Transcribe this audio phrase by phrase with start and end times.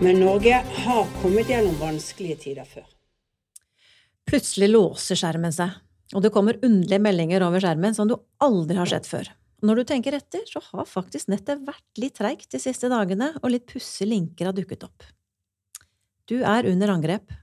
[0.00, 2.86] Men Norge har kommet gjennom vanskelige tider før.
[4.24, 5.74] Plutselig låser skjermen seg,
[6.16, 9.28] og det kommer underlige meldinger over skjermen som du aldri har sett før.
[9.60, 13.52] Når du tenker etter, så har faktisk nettet vært litt treigt de siste dagene, og
[13.52, 15.04] litt pussige linker har dukket opp.
[16.24, 17.36] Du er under angrep.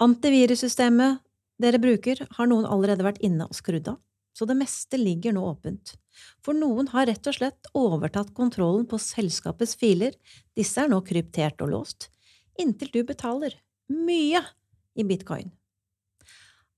[0.00, 1.20] Antivirussystemet
[1.60, 4.00] dere bruker, har noen allerede vært inne og skrudd av,
[4.32, 5.92] så det meste ligger nå åpent.
[6.44, 10.14] For noen har rett og slett overtatt kontrollen på selskapets filer,
[10.56, 12.08] disse er nå kryptert og låst,
[12.60, 13.58] inntil du betaler
[13.92, 14.42] mye
[14.96, 15.52] i bitcoin.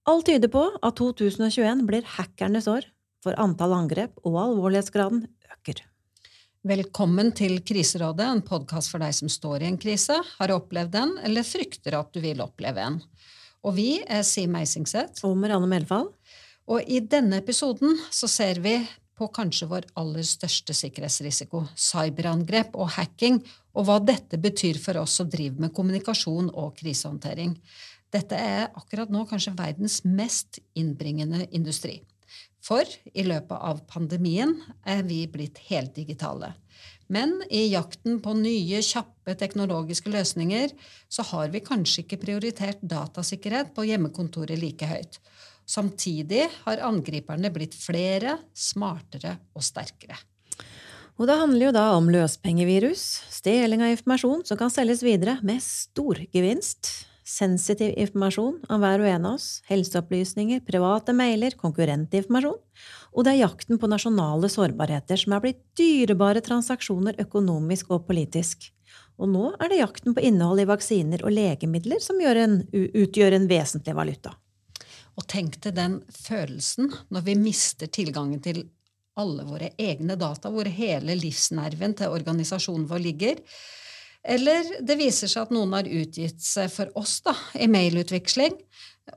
[0.08, 2.86] Alt tyder på at 2021 blir hackernes år,
[3.24, 5.82] for antall angrep og alvorlighetsgraden øker.
[6.68, 11.18] Velkommen til Kriserådet, en podkast for deg som står i en krise, har opplevd en
[11.26, 13.02] eller frykter at du vil oppleve en.
[13.66, 15.24] Og vi er Siv Meisingseth.
[15.26, 16.08] Og Marianne Melfall.
[16.68, 18.76] Og i denne episoden så ser vi
[19.18, 23.40] på kanskje vår aller største sikkerhetsrisiko, cyberangrep og hacking,
[23.74, 27.56] og hva dette betyr for oss som driver med kommunikasjon og krisehåndtering.
[28.14, 31.98] Dette er akkurat nå kanskje verdens mest innbringende industri.
[32.64, 34.56] For i løpet av pandemien
[34.88, 36.54] er vi blitt helt digitale.
[37.08, 40.74] Men i jakten på nye, kjappe teknologiske løsninger
[41.08, 45.16] så har vi kanskje ikke prioritert datasikkerhet på hjemmekontoret like høyt.
[45.68, 50.16] Samtidig har angriperne blitt flere, smartere og sterkere.
[51.18, 53.02] Og det handler jo da om løspengevirus,
[53.34, 56.92] stjeling av informasjon som kan selges videre med stor gevinst,
[57.28, 62.56] sensitiv informasjon om hver og en av oss, helseopplysninger, private mailer, konkurrentinformasjon,
[63.12, 68.70] og det er jakten på nasjonale sårbarheter som er blitt dyrebare transaksjoner økonomisk og politisk.
[69.18, 73.50] Og nå er det jakten på innhold i vaksiner og legemidler som en, utgjør en
[73.50, 74.38] vesentlig valuta.
[75.18, 78.62] Og tenk til den følelsen når vi mister tilgangen til
[79.18, 83.40] alle våre egne data, hvor hele livsnerven til organisasjonen vår ligger.
[84.22, 88.54] Eller det viser seg at noen har utgitt seg for oss da, i mailutveksling,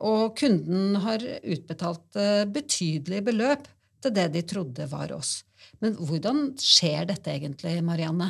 [0.07, 3.67] og kunden har utbetalt eh, betydelige beløp
[4.01, 5.41] til det de trodde var oss.
[5.81, 8.27] Men hvordan skjer dette egentlig, Marianne?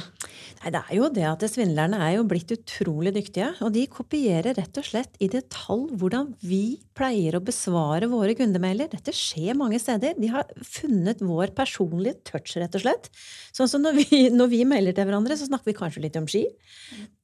[0.62, 3.50] Nei, det er jo det at Svindlerne er jo blitt utrolig dyktige.
[3.66, 8.88] Og de kopierer rett og slett i detalj hvordan vi pleier å besvare våre kundemailer.
[8.94, 10.16] Dette skjer mange steder.
[10.16, 13.12] De har funnet vår personlige touch, rett og slett.
[13.52, 16.30] Sånn som når vi, når vi melder til hverandre, så snakker vi kanskje litt om
[16.32, 16.46] ski.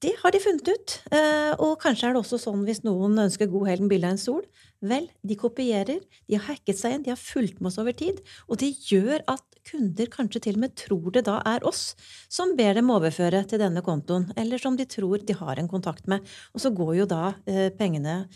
[0.04, 1.00] Det har de funnet ut.
[1.16, 4.18] Eh, og kanskje er det også sånn hvis noen ønsker god helg med bilde av
[4.18, 4.44] en sol.
[4.86, 8.20] Vel, de kopierer, de har hacket seg inn, de har fulgt med oss over tid,
[8.46, 11.96] og det gjør at kunder kanskje til og med tror det da er oss
[12.32, 16.08] som ber dem overføre til denne kontoen, eller som de tror de har en kontakt
[16.08, 16.24] med.
[16.54, 18.28] Og så går jo da eh, pengene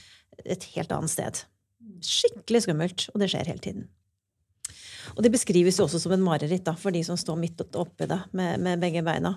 [0.42, 1.44] et helt annet sted.
[2.06, 3.88] Skikkelig skummelt, og det skjer hele tiden.
[5.16, 8.08] Og det beskrives jo også som en mareritt da, for de som står midt oppi
[8.10, 9.36] det med, med begge beina.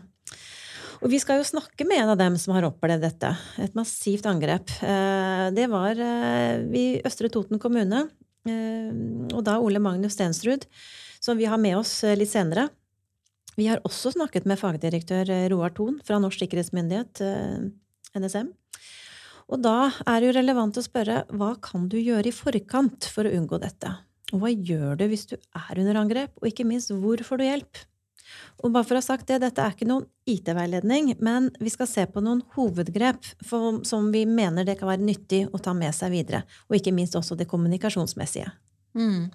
[1.03, 3.31] Og vi skal jo snakke med en av dem som har opplevd dette.
[3.63, 4.71] Et massivt angrep.
[4.85, 8.07] Eh, det var eh, i Østre Toten kommune.
[8.47, 8.91] Eh,
[9.33, 10.67] og da Ole Magnus Stensrud,
[11.25, 12.69] som vi har med oss litt senere.
[13.55, 17.23] Vi har også snakket med fagdirektør Roar Thon fra Norsk sikkerhetsmyndighet,
[18.19, 18.49] NSM.
[19.53, 23.29] Og da er det jo relevant å spørre hva kan du gjøre i forkant for
[23.29, 23.93] å unngå dette?
[24.33, 27.47] Og hva gjør du hvis du er under angrep, og ikke minst hvor får du
[27.47, 27.83] hjelp?
[28.63, 31.91] Og bare for å ha sagt det, dette er ikke noen IT-veiledning, men vi skal
[31.91, 35.95] se på noen hovedgrep for, som vi mener det kan være nyttig å ta med
[35.97, 36.45] seg videre.
[36.69, 38.53] Og ikke minst også det kommunikasjonsmessige.
[38.95, 39.31] Mm.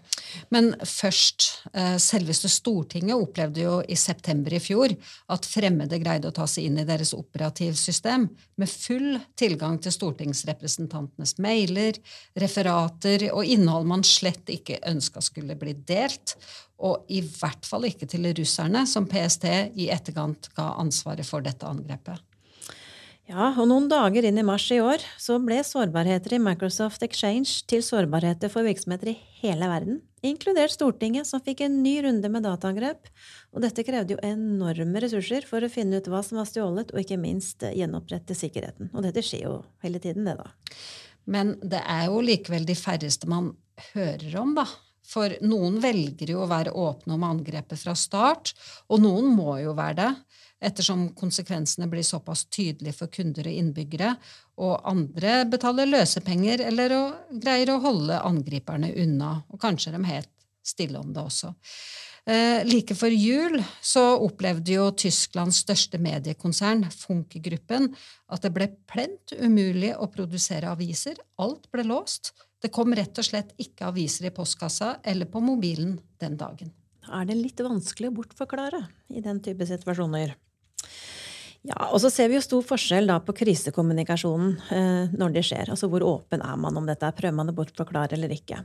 [0.56, 4.94] Men først, eh, selveste Stortinget opplevde jo i september i fjor
[5.36, 11.36] at fremmede greide å ta seg inn i deres operativsystem med full tilgang til stortingsrepresentantenes
[11.44, 12.00] mailer,
[12.40, 16.38] referater og innhold man slett ikke ønska skulle bli delt,
[16.80, 19.46] og i hvert fall ikke til russerne, som PST
[19.76, 22.29] i etterkant ga ansvaret for dette angrepet.
[23.30, 27.60] Ja, og noen dager inn i mars i år så ble sårbarheter i Microsoft Exchange
[27.70, 32.48] til sårbarheter for virksomheter i hele verden, inkludert Stortinget, som fikk en ny runde med
[32.48, 33.12] dataangrep.
[33.54, 37.04] Og dette krevde jo enorme ressurser for å finne ut hva som var stjålet, og
[37.04, 38.90] ikke minst gjenopprette sikkerheten.
[38.96, 39.56] Og dette skjer jo
[39.86, 40.50] hele tiden, det, da.
[41.30, 43.54] Men det er jo likevel de færreste man
[43.92, 44.66] hører om, da
[45.10, 48.56] For noen velger jo å være åpne om angrepet fra start,
[48.90, 50.12] og noen må jo være det,
[50.60, 54.16] ettersom konsekvensene blir såpass tydelige for kunder og innbyggere,
[54.60, 60.32] og andre betaler løsepenger eller å, greier å holde angriperne unna, og kanskje de helt
[60.66, 61.54] stille om det også.
[62.30, 67.90] Eh, like før jul så opplevde jo Tysklands største mediekonsern, Funke-gruppen,
[68.30, 71.18] at det ble plent umulig å produsere aviser.
[71.42, 72.34] Alt ble låst.
[72.60, 76.74] Det kom rett og slett ikke aviser i postkassa eller på mobilen den dagen.
[77.10, 78.84] Er det litt vanskelig å bortforklare
[79.16, 80.36] i den type situasjoner?
[81.68, 85.72] Ja, og så ser vi jo stor forskjell da på krisekommunikasjonen eh, når det skjer.
[85.74, 87.10] Altså hvor åpen er man om dette?
[87.18, 88.62] Prøver man å bortforklare eller ikke?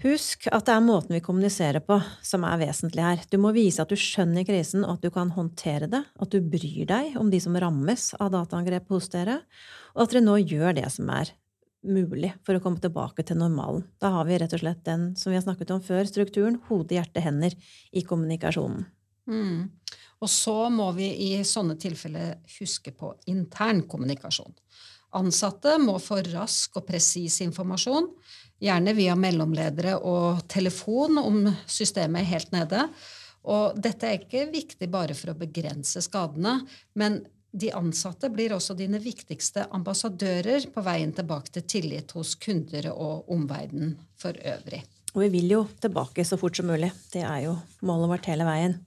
[0.00, 3.24] Husk at det er måten vi kommuniserer på som er vesentlig her.
[3.28, 6.00] Du må vise at du skjønner krisen, og at du kan håndtere det.
[6.20, 9.42] At du bryr deg om de som rammes av dataangrep hos dere.
[9.96, 11.34] Og at dere nå gjør det som er
[11.84, 13.84] mulig for å komme tilbake til normalen.
[14.00, 16.96] Da har vi rett og slett den som vi har snakket om før, strukturen hode,
[16.96, 17.56] hjerte, hender
[17.92, 18.88] i kommunikasjonen.
[19.30, 19.68] Mm.
[20.20, 24.52] Og så må vi i sånne tilfeller huske på intern kommunikasjon.
[25.16, 28.06] Ansatte må få rask og presis informasjon,
[28.60, 32.84] gjerne via mellomledere og telefon om systemet er helt nede.
[33.50, 36.60] Og dette er ikke viktig bare for å begrense skadene,
[37.00, 42.92] men de ansatte blir også dine viktigste ambassadører på veien tilbake til tillit hos kunder
[42.92, 44.84] og omverdenen for øvrig.
[45.16, 46.92] Og vi vil jo tilbake så fort som mulig.
[47.10, 48.78] Det er jo målet vårt hele veien.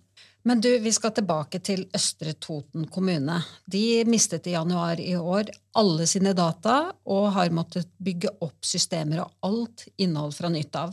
[0.43, 3.37] Men du, vi skal tilbake til Østre Toten kommune.
[3.65, 9.23] De mistet i januar i år alle sine data og har måttet bygge opp systemer
[9.23, 10.91] og alt innhold fra nytt av.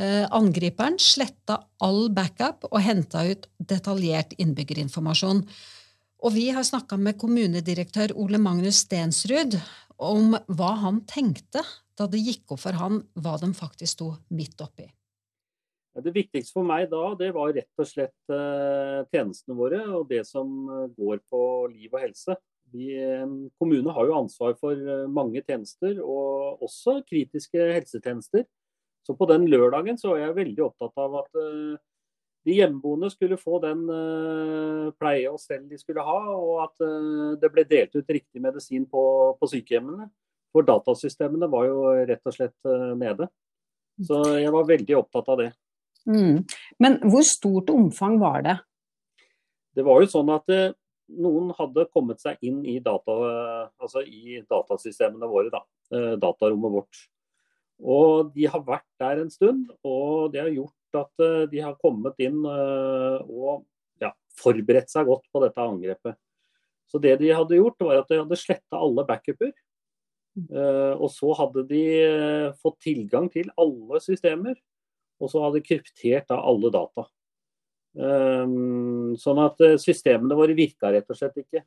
[0.00, 5.42] Eh, angriperen sletta all backup og henta ut detaljert innbyggerinformasjon.
[6.24, 9.58] Og vi har snakka med kommunedirektør Ole Magnus Stensrud
[10.00, 11.64] om hva han tenkte
[12.00, 14.88] da det gikk opp for han hva de faktisk sto midt oppi.
[15.98, 20.22] Det viktigste for meg da, det var rett og slett uh, tjenestene våre og det
[20.28, 21.42] som uh, går på
[21.72, 22.36] liv og helse.
[22.70, 24.78] Vi, um, kommune har jo ansvar for
[25.10, 28.44] mange tjenester, og også kritiske helsetjenester.
[29.02, 31.38] Så på den lørdagen så var jeg veldig opptatt av at
[32.46, 33.80] de hjemmeboende skulle få den
[35.00, 36.84] pleie og stell de skulle ha, og at
[37.40, 39.02] det ble delt ut riktig medisin på,
[39.40, 40.10] på sykehjemmene.
[40.52, 41.80] For datasystemene var jo
[42.12, 42.70] rett og slett
[43.00, 43.30] nede.
[44.04, 45.50] Så jeg var veldig opptatt av det.
[46.08, 46.44] Mm.
[46.80, 48.56] Men hvor stort omfang var det?
[49.76, 50.72] Det var jo sånn at eh,
[51.20, 53.14] noen hadde kommet seg inn i, data,
[53.80, 55.62] altså i datasystemene våre, da,
[55.94, 57.02] eh, datarommet vårt.
[57.80, 61.78] Og de har vært der en stund, og det har gjort at eh, de har
[61.80, 63.64] kommet inn og
[64.02, 66.18] ja, forberedt seg godt på dette angrepet.
[66.90, 69.52] Så det de hadde gjort, var at de hadde sletta alle backuper.
[70.50, 71.82] Og så hadde de
[72.58, 74.56] fått tilgang til alle systemer
[75.20, 77.06] og så hadde kryptert da alle data.
[77.90, 81.64] Um, sånn at eh, systemene våre virka rett og slett ikke.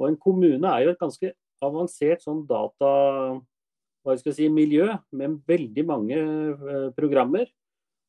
[0.00, 1.32] Og en kommune er jo et ganske
[1.64, 2.90] avansert sånn data
[4.06, 4.86] hva skal jeg si, miljø
[5.18, 7.48] med veldig mange uh, programmer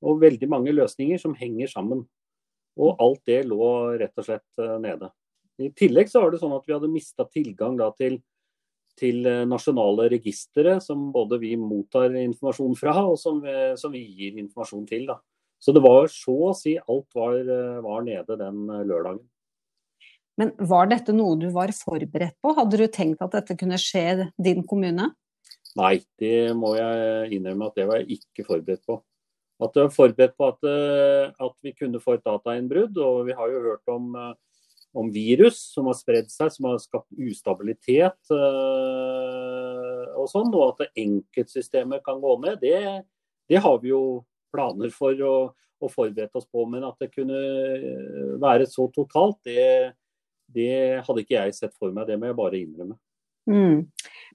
[0.05, 2.05] og veldig mange løsninger som henger sammen.
[2.79, 3.65] Og alt det lå
[3.99, 5.09] rett og slett uh, nede.
[5.59, 8.21] I tillegg så var det sånn at vi hadde mista tilgang til
[8.99, 14.03] til eh, nasjonale registre som både vi mottar informasjon fra, og som vi, som vi
[14.03, 15.07] gir informasjon til.
[15.09, 15.19] Da.
[15.59, 19.23] Så det var så å si alt var, eh, var, nede den eh, lørdagen.
[20.39, 22.53] Men var dette noe du var forberedt på?
[22.55, 25.09] Hadde du tenkt at dette kunne skje din kommune?
[25.79, 29.01] Nei, det må jeg innrømme at det var jeg ikke forberedt på.
[29.59, 30.69] At jeg var forberedt på at,
[31.43, 34.15] at vi kunne få et datainnbrudd, og vi har jo hørt om
[34.93, 40.49] om virus som har spredd seg, som har skapt ustabilitet øh, og sånn.
[40.53, 43.03] Og at enkeltsystemer kan gå ned, det,
[43.49, 46.65] det, har vi jo planer for å, å forberede oss på.
[46.71, 49.93] Men at det kunne eh, være så totalt, det,
[50.49, 52.09] det, hadde ikke jeg sett for meg.
[52.09, 52.97] Det må jeg bare innrømme.
[53.49, 53.77] Mm.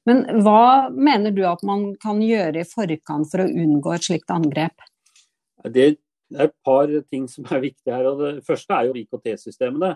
[0.09, 4.31] Men hva mener du at man kan gjøre i forkant for å unngå et slikt
[4.35, 4.75] angrep?
[5.65, 5.95] Det er
[6.45, 8.07] et par ting som er viktige her.
[8.11, 9.95] og Det første er jo IKT-systemene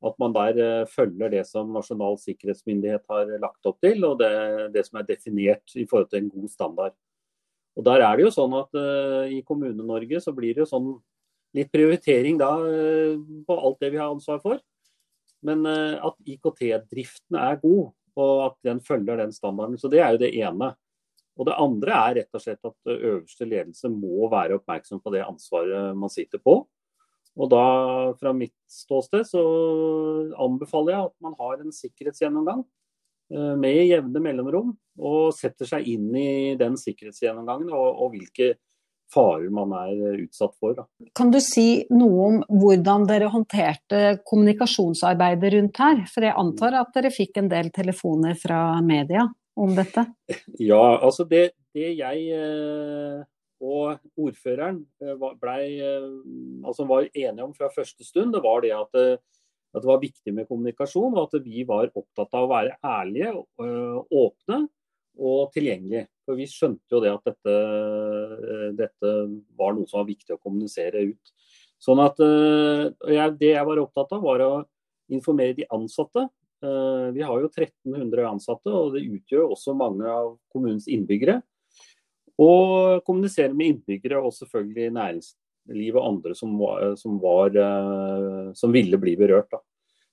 [0.00, 4.32] at man der eh, følger det som Nasjonal sikkerhetsmyndighet har lagt opp til, og det,
[4.74, 6.96] det, som er definert i forhold til en god standard.
[7.76, 10.88] Og Der er det jo sånn at uh, i Kommune-Norge så blir det jo sånn
[11.56, 13.14] litt prioritering da uh,
[13.46, 14.58] på alt det vi har ansvar for.
[15.46, 19.78] Men uh, at IKT-driften er god, og at den følger den standarden.
[19.80, 20.72] Så det er jo det ene.
[21.38, 25.24] Og det andre er rett og slett at øverste ledelse må være oppmerksom på det
[25.24, 26.58] ansvaret man sitter på.
[27.40, 27.64] Og da,
[28.20, 29.42] fra mitt ståsted, så
[30.40, 32.64] anbefaler jeg at man har en sikkerhetsgjennomgang
[33.32, 38.54] eh, med jevne mellomrom, og setter seg inn i den sikkerhetsgjennomgangen og, og hvilke
[39.10, 40.76] farer man er utsatt for.
[40.76, 40.86] Da.
[41.16, 46.04] Kan du si noe om hvordan dere håndterte kommunikasjonsarbeidet rundt her?
[46.12, 49.26] For jeg antar at dere fikk en del telefoner fra media
[49.60, 50.06] om dette?
[50.60, 53.22] Ja, altså det, det jeg eh,
[53.60, 55.58] og ordføreren eh, ble,
[56.64, 60.34] altså var enige om fra første stund, det var det at, at, det var viktig
[60.34, 63.34] med kommunikasjon, og at vi var opptatt av å være ærlige,
[64.10, 64.64] åpne
[65.20, 66.08] og tilgjengelige.
[66.24, 69.14] For vi skjønte jo det at dette, eh, dette
[69.58, 71.32] var noe som var viktig å kommunisere ut.
[71.80, 74.52] Sånn at eh, jeg, Det jeg var opptatt av, var å
[75.10, 76.28] informere de ansatte.
[76.62, 81.40] Eh, vi har jo 1300 ansatte, og det utgjør også mange av kommunens innbyggere.
[82.40, 87.56] Og kommunisere med innbyggere og selvfølgelig næringsliv og andre som, var, som, var,
[88.56, 89.50] som ville bli berørt.
[89.52, 89.60] Da.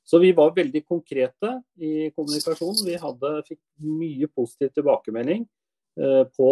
[0.07, 1.53] Så vi var veldig konkrete
[1.83, 2.85] i kommunikasjonen.
[2.87, 5.47] Vi hadde, fikk mye positiv tilbakemelding.
[5.99, 6.49] Eh, på,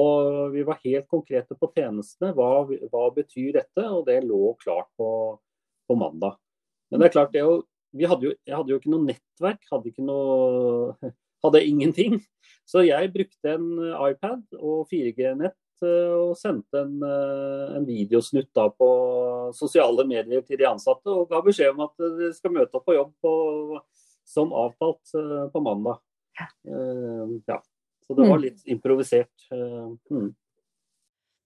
[0.51, 2.34] vi var helt konkrete på tjenestene.
[2.36, 3.86] Hva, hva, betyr dette?
[3.88, 5.10] Og det lå klart på,
[5.88, 6.36] på mandag.
[6.91, 7.62] Men det er klart, det jo,
[8.12, 9.63] hadde jo, jeg hadde jo ikke noe nettverk.
[9.72, 11.12] Hadde, ikke noe,
[11.48, 12.20] hadde ingenting.
[12.67, 13.70] Så jeg brukte en
[14.10, 18.89] iPad og 4G-nett Eh, og sendte en, eh, en videosnutt da på
[19.58, 22.96] sosiale medier til de ansatte og ga beskjed om at de skal møte opp på
[22.96, 23.34] jobb på,
[24.25, 26.00] som avtalt eh, på mandag.
[26.36, 27.60] Ja.
[28.05, 28.44] Så det var mm.
[28.44, 29.48] litt improvisert.
[29.51, 30.34] Mm.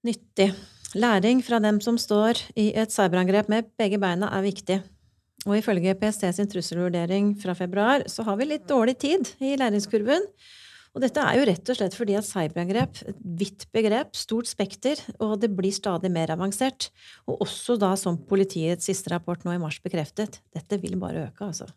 [0.03, 0.49] Nyttig.
[0.97, 4.79] Læring fra dem som står i et cyberangrep med begge beina er viktig.
[5.47, 10.25] Og ifølge PST sin trusselvurdering fra februar så har vi litt dårlig tid i læringskurven.
[10.95, 15.01] Og dette er jo rett og slett fordi at cyberangrep, et vidt begrep, stort spekter,
[15.21, 16.89] og det blir stadig mer avansert.
[17.29, 21.51] Og også da, som politiets siste rapport nå i mars bekreftet, dette vil bare øke,
[21.51, 21.69] altså.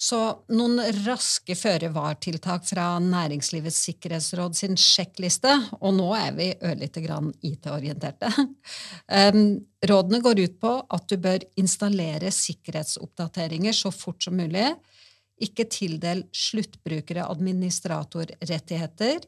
[0.00, 0.16] Så
[0.56, 8.30] noen raske føre-var-tiltak fra Næringslivets sikkerhetsråd sin sjekkliste, og nå er vi ørlite grann IT-orienterte.
[9.90, 14.70] Rådene går ut på at du bør installere sikkerhetsoppdateringer så fort som mulig
[15.40, 19.24] ikke tildel sluttbrukere administratorrettigheter.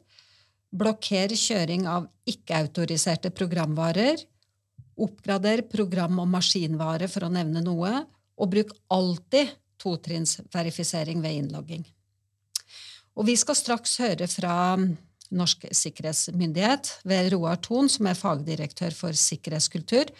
[0.73, 4.21] Blokker kjøring av ikke-autoriserte programvarer.
[4.93, 8.05] Oppgrader program- og maskinvare, for å nevne noe.
[8.37, 11.83] Og bruk alltid totrinnsverifisering ved innlogging.
[13.13, 14.55] Og vi skal straks høre fra
[15.33, 20.11] Norsk sikkerhetsmyndighet ved Roar Thon, som er fagdirektør for sikkerhetskultur,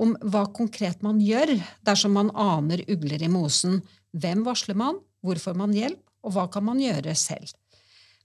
[0.00, 3.80] om hva konkret man gjør dersom man aner ugler i mosen.
[4.16, 7.52] Hvem varsler man, hvor får man hjelp, og hva kan man gjøre selv?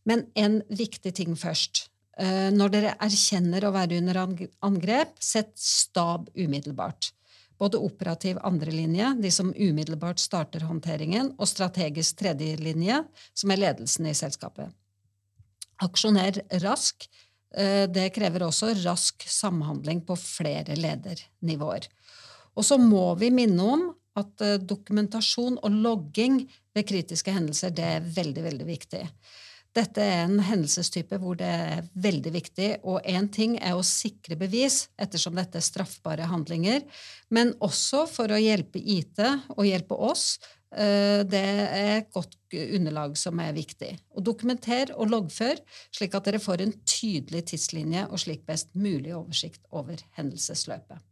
[0.06, 1.88] Men en viktig ting først.
[2.18, 7.12] Eh, når dere erkjenner å være under angrep, sett stab umiddelbart.
[7.60, 13.02] Både operativ andrelinje, de som umiddelbart starter håndteringen, og strategisk tredjelinje,
[13.34, 14.72] som er ledelsen i selskapet.
[15.84, 17.08] Aksjoner rask.
[17.56, 21.90] Eh, det krever også rask samhandling på flere ledernivåer.
[22.56, 23.86] Og så må vi minne om
[24.20, 26.44] at eh, dokumentasjon og logging
[26.76, 29.04] ved kritiske hendelser det er veldig, veldig viktig.
[29.76, 34.38] Dette er en hendelsestype hvor det er veldig viktig, og én ting er å sikre
[34.40, 36.86] bevis, ettersom dette er straffbare handlinger,
[37.36, 39.20] men også for å hjelpe IT
[39.58, 40.38] og hjelpe oss.
[40.72, 43.92] Eh, det er et godt underlag som er viktig.
[44.16, 45.60] Og dokumenter og loggfør,
[45.92, 51.04] slik at dere får en tydelig tidslinje og slik best mulig oversikt over hendelsesløpet.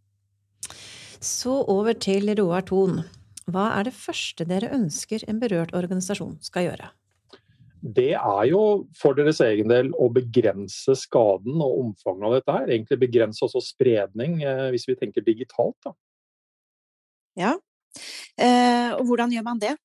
[1.24, 3.00] Så over til Roar Thon.
[3.48, 6.90] Hva er det første dere ønsker en berørt organisasjon skal gjøre?
[7.84, 8.60] Det er jo
[8.96, 12.68] for deres egen del å begrense skaden og omfanget av dette her.
[12.72, 15.76] Egentlig begrense også spredning, eh, hvis vi tenker digitalt.
[15.84, 15.96] Da.
[17.40, 17.54] Ja,
[18.38, 19.76] eh, og hvordan gjør man det?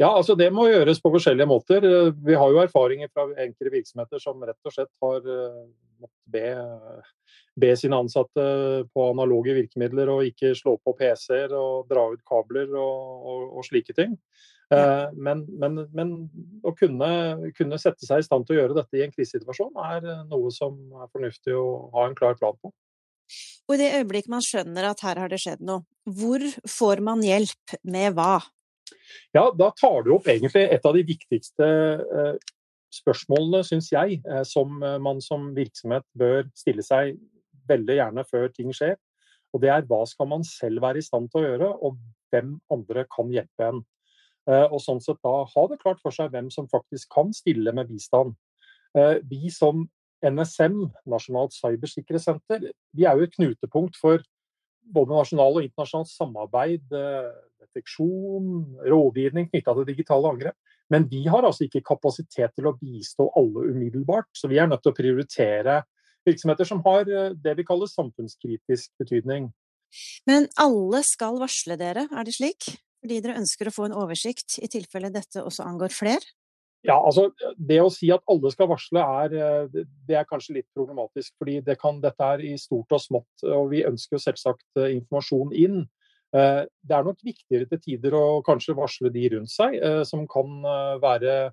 [0.00, 1.84] Ja, altså Det må gjøres på forskjellige måter.
[2.24, 5.64] Vi har jo erfaringer fra enkelte virksomheter som rett og slett har eh,
[6.00, 6.46] måttet be
[7.60, 8.44] be sine ansatte
[8.94, 13.66] på analoge virkemidler og ikke slå på PC-er og dra ut kabler og, og, og
[13.66, 14.14] slike ting.
[14.70, 14.78] Ja.
[14.78, 16.12] Eh, men, men, men,
[16.62, 17.08] å kunne,
[17.58, 20.78] kunne, sette seg i stand til å gjøre dette i en krisesituasjon er noe som
[21.02, 21.66] er fornuftig å
[21.96, 22.70] ha en klar plan på.
[23.68, 27.22] Og I det øyeblikket man skjønner at her har det skjedd noe, hvor får man
[27.26, 28.38] hjelp med hva?
[29.36, 32.32] Ja, Da tar du opp egentlig et av de viktigste eh,
[32.94, 37.16] spørsmålene, syns jeg, eh, som man som virksomhet bør stille seg
[37.70, 38.96] veldig gjerne før ting skjer.
[39.54, 41.98] Og det er hva skal man selv være i stand til å gjøre, og
[42.30, 43.80] hvem andre kan hjelpe en.
[44.48, 47.74] Eh, og sånn sett da ha det klart for seg hvem som faktisk kan stille
[47.76, 48.36] med bistand.
[48.96, 49.84] Eh, vi som
[50.24, 54.22] NSM, Nasjonalt cybersikkerhetssenter, vi er jo et knutepunkt for
[54.92, 57.30] både nasjonal og internasjonalt samarbeid, eh,
[57.64, 58.50] deteksjon,
[58.90, 60.58] rådgivning knytta til digitale angrep.
[60.90, 64.82] Men vi har altså ikke kapasitet til å bistå alle umiddelbart, så vi er nødt
[64.82, 65.80] til å prioritere
[66.26, 69.52] virksomheter som har det vi kaller samfunnskritisk betydning.
[70.26, 72.66] Men alle skal varsle dere, er det slik?
[73.00, 76.26] Fordi dere ønsker å få en oversikt i tilfelle dette også angår flere?
[76.86, 80.68] Ja, altså Det å si at alle skal varsle, er, eh, det er kanskje litt
[80.76, 81.34] problematisk.
[81.38, 84.96] fordi det kan, Dette er i stort og smått, og vi ønsker jo selvsagt eh,
[84.96, 85.88] informasjon inn.
[86.32, 90.62] Eh, det er nok viktigere til tider å kanskje varsle de rundt seg som kan
[91.02, 91.52] være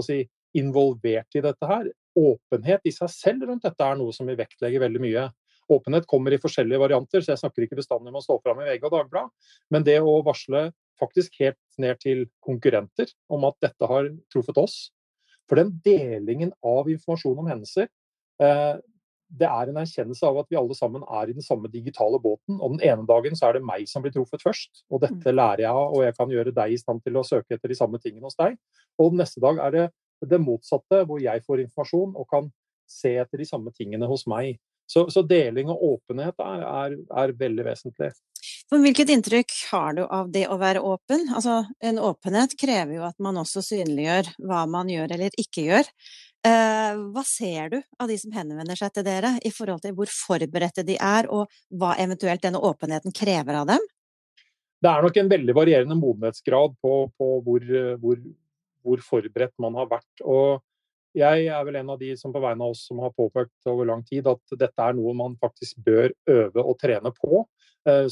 [0.00, 0.22] si,
[0.56, 1.90] involvert i dette her.
[2.16, 5.26] Åpenhet i seg selv rundt dette er noe som vi vektlegger veldig mye.
[5.68, 8.68] Åpenhet kommer i forskjellige varianter, så jeg snakker ikke bestandig om å stå fram i
[8.70, 9.52] VG og Dagbladet.
[9.70, 14.76] Men det å varsle faktisk helt ned til konkurrenter om at dette har truffet oss.
[15.46, 17.88] For den delingen av informasjon om hendelser,
[18.42, 18.76] eh,
[19.26, 22.60] det er en erkjennelse av at vi alle sammen er i den samme digitale båten.
[22.60, 25.34] Og den ene dagen så er det meg som blir truffet først, og dette mm.
[25.34, 27.78] lærer jeg av, og jeg kan gjøre deg i stand til å søke etter de
[27.78, 28.54] samme tingene hos deg.
[29.00, 29.86] Og den neste dag er det
[30.24, 32.48] det motsatte, hvor jeg får informasjon og kan
[32.88, 34.56] se etter de samme tingene hos meg.
[34.88, 38.12] Så, så deling og åpenhet er, er, er veldig vesentlig.
[38.66, 41.28] For hvilket inntrykk har du av det å være åpen?
[41.30, 45.90] Altså, en åpenhet krever jo at man også synliggjør hva man gjør eller ikke gjør.
[46.46, 50.10] Eh, hva ser du av de som henvender seg til dere, i forhold til hvor
[50.10, 51.46] forberedte de er, og
[51.78, 53.86] hva eventuelt denne åpenheten krever av dem?
[54.82, 57.70] Det er nok en veldig varierende modenhetsgrad på, på hvor,
[58.02, 58.18] hvor,
[58.82, 60.22] hvor, forberedt man har vært.
[60.26, 60.60] Og
[61.16, 63.88] jeg er vel en av de som på vegne av oss som har påpekt over
[63.88, 67.46] lang tid at dette er noe man faktisk bør øve og trene på,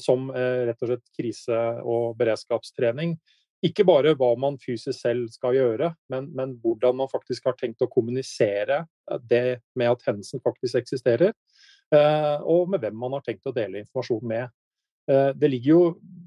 [0.00, 3.16] som eh, rett og slett krise- og beredskapstrening.
[3.64, 7.82] Ikke bare hva man fysisk selv skal gjøre, men, men, hvordan man faktisk har tenkt
[7.84, 8.82] å kommunisere
[9.24, 11.32] det med at hendelsen faktisk eksisterer,
[11.94, 14.52] eh, og med hvem man har tenkt å dele informasjon med.
[15.04, 15.80] Det ligger jo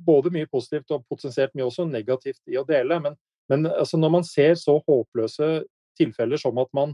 [0.05, 3.15] både mye positivt og potensielt mye også negativt i å dele, men,
[3.49, 5.47] men altså når man ser så håpløse
[5.97, 6.93] tilfeller som at man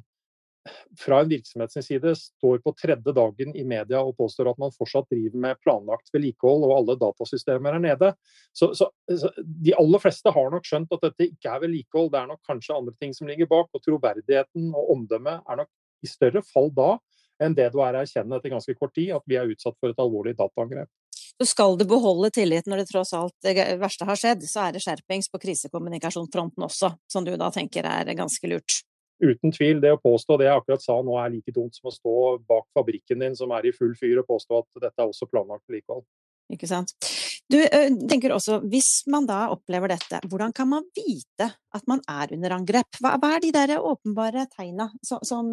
[0.99, 5.09] fra en virksomhets side står på tredje dagen i media og påstår at man fortsatt
[5.11, 8.11] driver med planlagt vedlikehold og alle datasystemer er nede.
[8.55, 12.21] Så, så, så, De aller fleste har nok skjønt at dette ikke er vedlikehold, det
[12.21, 13.71] er nok kanskje andre ting som ligger bak.
[13.73, 15.71] og Troverdigheten og omdømmet er nok
[16.03, 16.95] i større fall da
[17.43, 19.99] enn det du er erkjenne etter ganske kort tid, at vi er utsatt for et
[19.99, 20.91] alvorlig dataangrep.
[21.33, 24.75] Så skal du beholde tilliten når det tross alt det verste har skjedd, så er
[24.75, 28.83] det skjerpings på krisekommunikasjonsfronten også, som du da tenker er ganske lurt?
[29.21, 31.93] Uten tvil, det å påstå det jeg akkurat sa nå er like dumt som å
[31.93, 32.17] stå
[32.49, 35.69] bak fabrikken din som er i full fyr og påstå at dette er også planlagt
[35.73, 36.03] likevel.
[36.53, 36.91] Ikke sant.
[37.51, 37.57] Du
[38.09, 42.55] tenker også, hvis man da opplever dette, hvordan kan man vite at man er under
[42.55, 42.99] angrep?
[43.01, 45.51] Hva, hva er de der åpenbare tegna som, som,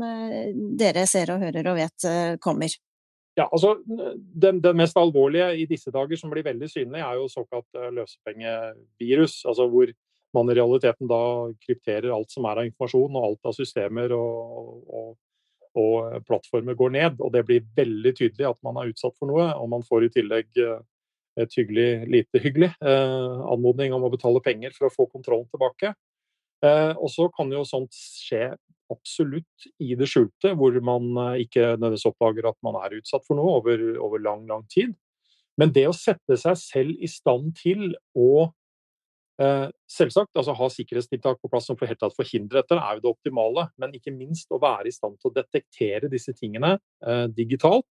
[0.78, 2.08] dere ser og hører og vet
[2.42, 2.74] kommer?
[3.38, 7.28] Ja, altså den, den, mest alvorlige i disse dager som blir veldig synlig, er jo
[7.30, 9.42] såkalt løsepengevirus.
[9.50, 9.92] Altså hvor
[10.36, 11.22] man i realiteten da
[11.64, 15.10] krypterer alt som er av informasjon, og alt av systemer og, og,
[15.80, 17.18] og, plattformer går ned.
[17.20, 20.12] Og det blir veldig tydelig at man er utsatt for noe, og man får i
[20.18, 20.80] tillegg eh,
[21.40, 25.94] et hyggelig, lite hyggelig eh, anmodning om å betale penger for å få kontrollen tilbake.
[26.66, 28.50] Eh, og så kan jo sånt skje
[28.90, 33.38] absolutt i det skjulte, hvor man eh, ikke nødvendigvis oppdager at man er utsatt for
[33.38, 34.94] noe over, over lang, lang tid.
[35.60, 38.50] Men det å sette seg selv i stand til å
[39.40, 43.12] selvsagt, altså Ha sikkerhetstiltak på plass som for helt tatt forhindrer dette, er jo det
[43.14, 43.68] optimale.
[43.80, 46.76] Men ikke minst å være i stand til å detektere disse tingene
[47.06, 47.86] eh, digitalt.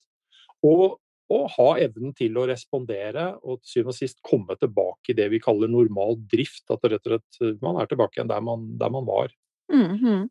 [0.64, 0.96] Og,
[1.28, 5.28] og, ha evnen til å respondere og til syvende og sist komme tilbake i det
[5.34, 6.64] vi kaller normal drift.
[6.72, 9.32] At rett og slett eh, man er tilbake igjen der man, der man var.
[9.72, 10.28] Mm -hmm.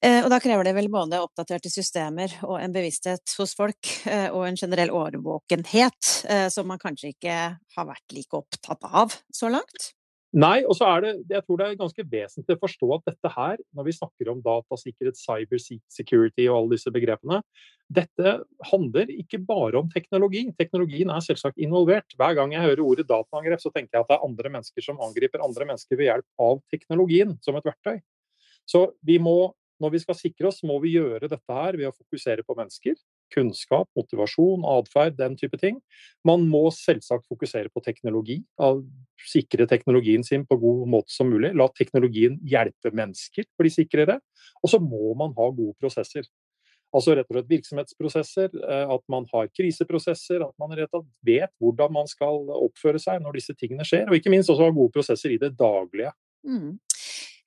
[0.00, 4.30] Eh, og da krever det vel både oppdaterte systemer og en bevissthet hos folk, eh,
[4.32, 7.36] og en generell årvåkenhet eh, som man kanskje ikke
[7.76, 9.90] har vært like opptatt av så langt?
[10.30, 13.30] Nei, og så er det, jeg tror det er ganske vesentlig å forstå at dette
[13.34, 15.58] her, når vi snakker om datasikkerhet, cyber
[15.90, 17.40] security og alle disse begrepene,
[17.90, 18.36] dette
[18.70, 20.44] handler ikke bare om teknologi.
[20.60, 22.14] Teknologien er selvsagt involvert.
[22.14, 25.02] Hver gang jeg hører ordet dataangrep, så tenker jeg at det er andre mennesker som
[25.02, 27.98] angriper andre mennesker ved hjelp av teknologien som et verktøy.
[28.70, 29.50] Så vi må,
[29.82, 32.94] når vi skal sikre oss, må vi gjøre dette her ved å fokusere på mennesker
[33.34, 35.80] kunnskap, motivasjon, atferd, den type ting.
[36.26, 38.40] Man må selvsagt fokusere på teknologi,
[39.30, 41.52] sikre teknologien sin på god måte som mulig.
[41.58, 44.20] La teknologien hjelpe mennesker bli sikrere.
[44.64, 46.26] Og så må man ha gode prosesser.
[46.90, 51.28] Altså rett og slett virksomhetsprosesser, eh, at man har kriseprosesser, at man rett og slett
[51.28, 54.08] vet hvordan man skal oppføre seg når disse tingene skjer.
[54.10, 56.10] Og ikke minst også ha gode prosesser i det daglige.
[56.46, 56.80] Mm.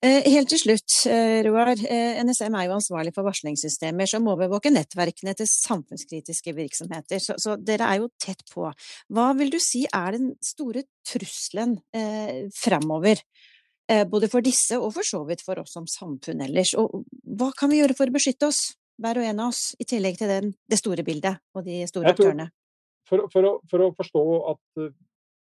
[0.03, 1.69] Eh, helt til slutt, eh, Roar.
[1.79, 7.55] Eh, NSM er jo ansvarlig for varslingssystemer som overvåker nettverkene til samfunnskritiske virksomheter, så, så,
[7.55, 8.67] dere er jo tett på.
[9.07, 13.23] Hva vil du si er den store trusselen eh, fremover?
[13.87, 16.75] Eh, både for disse og for så vidt for oss som samfunn ellers.
[16.75, 18.73] Og hva kan vi gjøre for å beskytte oss?
[19.01, 22.13] hver og en av oss, i tillegg til den, det store bildet og de store
[22.13, 22.49] aktørene?
[23.09, 24.83] For, for, å, for, å, forstå at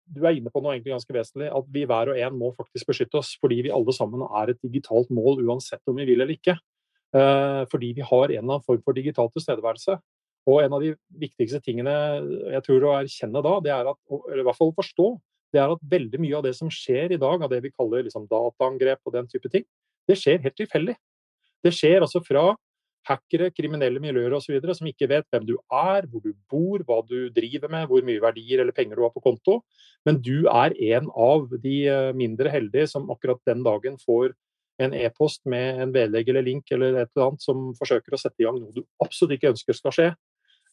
[0.09, 2.89] du er inne på noe egentlig ganske vesentlig, at vi hver og en må faktisk
[2.89, 3.35] beskytte oss.
[3.43, 6.57] Fordi vi alle sammen er et digitalt mål uansett om vi vil eller ikke.
[7.17, 9.97] Uh, fordi vi har en eller annen form for digital tilstedeværelse.
[10.49, 11.93] Og en av de viktigste tingene
[12.55, 15.09] jeg tror å erkjenne da, det er at, eller i hvert fall forstå,
[15.53, 18.05] det er at veldig mye av det som skjer i dag, av det vi kaller
[18.07, 19.65] liksom dataangrep og den type ting,
[20.09, 20.97] det skjer helt tilfeldig.
[21.65, 22.51] Det skjer altså fra
[23.09, 24.59] hackere, kriminelle miljøer osv.
[24.77, 28.23] som ikke vet hvem du er, hvor du bor, hva du driver med, hvor mye
[28.23, 29.61] verdier eller penger du har på konto.
[30.07, 34.37] Men du er en av de eh, mindre heldige som akkurat den dagen får
[34.79, 38.43] en e-post med en vedlegg eller link eller et eller annet som forsøker å sette
[38.43, 40.11] i gang noe du absolutt ikke ønsker skal skje.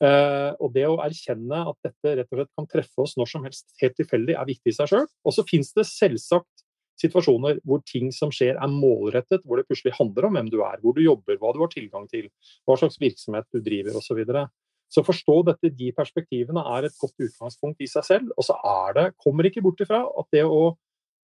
[0.03, 3.45] Uh, og det å erkjenne at dette rett og slett kan treffe oss når som
[3.47, 5.05] helst helt tilfeldig, er viktig i seg sjøl.
[5.23, 6.54] Og så finnes det selvsagt
[7.01, 10.79] situasjoner hvor ting som skjer er målrettet, hvor det plutselig handler om hvem du er,
[10.81, 12.29] hvor du jobber, hva du har tilgang til,
[12.67, 14.07] hva slags virksomhet du driver osv.
[14.07, 14.45] Så, videre.
[14.91, 18.31] så forstå dette, de perspektivene er et godt utgangspunkt i seg selv.
[18.37, 20.75] Og så er det, kommer ikke bort ifra at det å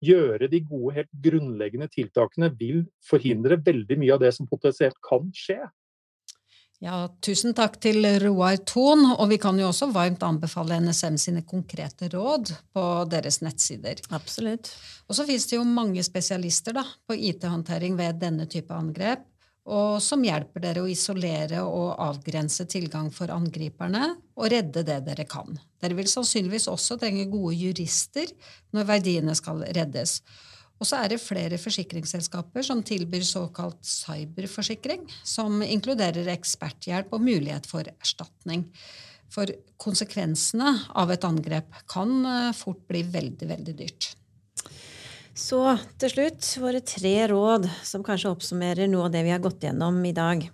[0.05, 5.31] gjøre de gode, helt grunnleggende tiltakene vil forhindre veldig mye av det som potensielt kan
[5.35, 5.64] skje.
[6.87, 11.42] Ja, tusen takk til Roar Thon, og vi kan jo også varmt anbefale NSM sine
[11.42, 13.99] konkrete råd på deres nettsider.
[14.14, 14.70] Absolutt.
[15.11, 19.25] Og så finnes det jo mange spesialister da, på IT-håndtering ved denne type angrep,
[19.66, 25.27] og som hjelper dere å isolere og avgrense tilgang for angriperne, og redde det dere
[25.27, 25.59] kan.
[25.83, 28.31] Dere vil sannsynligvis også trenge gode jurister
[28.77, 30.20] når verdiene skal reddes.
[30.76, 37.68] Og så er det flere forsikringsselskaper som tilbyr såkalt cyberforsikring, som inkluderer eksperthjelp og mulighet
[37.70, 38.66] for erstatning.
[39.32, 44.12] For konsekvensene av et angrep kan eh, fort bli veldig, veldig dyrt.
[45.36, 45.60] Så
[46.00, 49.98] til slutt våre tre råd som kanskje oppsummerer noe av det vi har gått gjennom
[50.08, 50.46] i dag.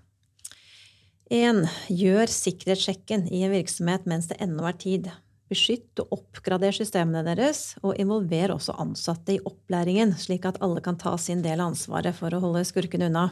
[1.32, 1.62] 1.
[1.88, 5.06] Gjør sikkerhetssjekken i en virksomhet mens det ennå er tid.
[5.53, 10.97] Beskytt og oppgrader systemene deres, og involver også ansatte i opplæringen, slik at alle kan
[10.97, 13.27] ta sin del av ansvaret for å holde skurkene unna.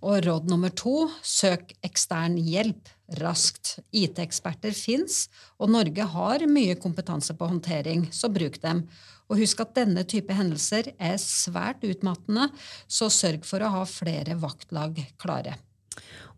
[0.00, 2.88] Og råd nummer to søk ekstern hjelp
[3.20, 3.78] raskt.
[3.92, 5.26] IT-eksperter fins,
[5.60, 8.86] og Norge har mye kompetanse på håndtering, så bruk dem.
[9.30, 12.48] Og husk at denne type hendelser er svært utmattende,
[12.88, 15.56] så sørg for å ha flere vaktlag klare.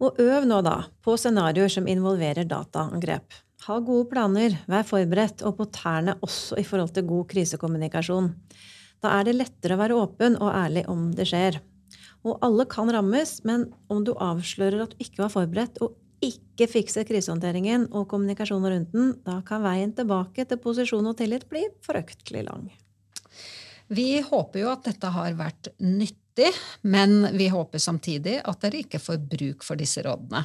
[0.03, 3.43] Og øv nå, da, på scenarioer som involverer dataangrep.
[3.63, 8.33] Ha gode planer, vær forberedt, og på tærne også i forhold til god krisekommunikasjon.
[9.03, 11.61] Da er det lettere å være åpen og ærlig om det skjer.
[12.27, 16.69] Og alle kan rammes, men om du avslører at du ikke var forberedt og ikke
[16.71, 21.65] fikser krisehåndteringen og kommunikasjonen rundt den, da kan veien tilbake til posisjon og tillit bli
[21.87, 22.69] forøktelig lang.
[23.93, 26.19] Vi håper jo at dette har vært nyttig,
[26.83, 30.45] men vi håper samtidig at dere ikke får bruk for disse rådene.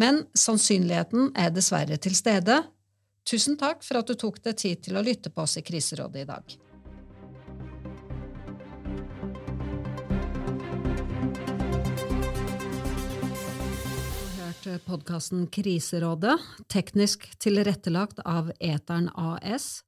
[0.00, 2.62] Men sannsynligheten er dessverre til stede.
[3.28, 6.24] Tusen takk for at du tok deg tid til å lytte på oss i Kriserådet
[6.24, 6.58] i dag.
[14.84, 16.36] Podkasten Kriserådet,
[16.68, 19.80] teknisk tilrettelagt av Eteren AS.